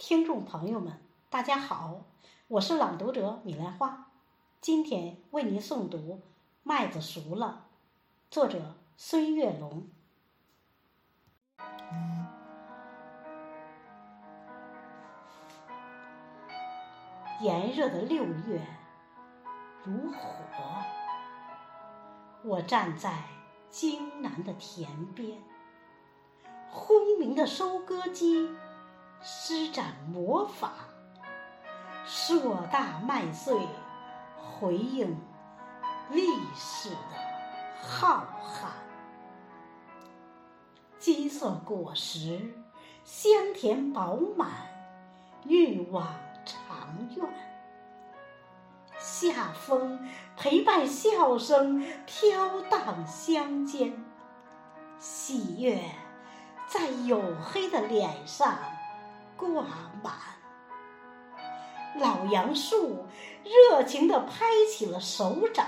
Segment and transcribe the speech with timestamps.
[0.00, 0.98] 听众朋友们，
[1.28, 2.00] 大家好，
[2.48, 4.06] 我是朗读者米兰花，
[4.58, 5.98] 今天为您诵读
[6.62, 7.66] 《麦子熟了》，
[8.34, 9.86] 作者孙月龙。
[17.42, 18.66] 炎热的六月
[19.84, 20.82] 如火，
[22.42, 23.24] 我站在
[23.68, 25.42] 京南的田边，
[26.70, 28.48] 轰鸣的收割机
[29.22, 30.72] 施展魔法，
[32.04, 33.56] 硕大麦穗
[34.36, 35.16] 回应
[36.10, 36.96] 历史的
[37.82, 38.66] 浩瀚，
[40.98, 42.54] 金色果实
[43.04, 44.50] 香甜饱满，
[45.44, 46.06] 运往。
[46.42, 47.28] 长远，
[48.98, 53.92] 夏风陪伴笑声飘荡乡间，
[54.98, 55.78] 喜悦
[56.66, 58.56] 在黝黑的脸上
[59.40, 59.64] 挂
[60.02, 60.12] 满。
[61.96, 63.06] 老杨树
[63.42, 65.66] 热情地拍起了手掌，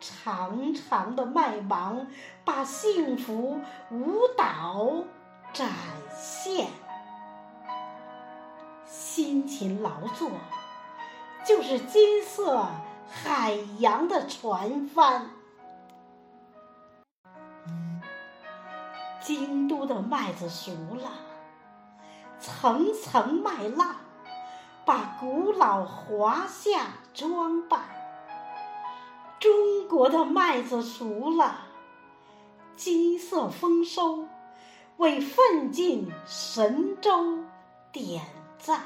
[0.00, 2.08] 长长的麦芒
[2.44, 5.04] 把幸福舞蹈
[5.52, 5.70] 展
[6.14, 6.68] 现。
[8.84, 10.30] 辛勤劳作，
[11.46, 12.66] 就是金色
[13.08, 15.30] 海洋的船帆。
[19.20, 21.10] 京都的麦子熟了，
[22.48, 23.96] 层层麦浪
[24.86, 27.82] 把古老华夏装扮。
[29.38, 31.66] 中国的麦子熟了，
[32.74, 34.26] 金色丰收
[34.96, 37.44] 为奋进神州
[37.92, 38.24] 点
[38.58, 38.80] 赞。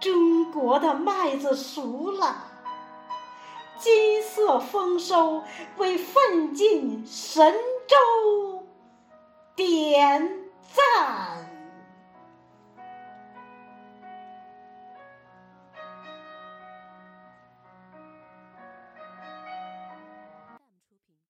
[0.00, 2.44] 中国的麦子熟了，
[3.78, 5.42] 金色丰收
[5.78, 7.54] 为奋进神
[7.86, 8.66] 州
[9.56, 10.43] 点
[10.74, 11.53] 赞。